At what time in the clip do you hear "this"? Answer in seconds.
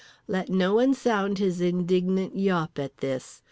2.97-3.39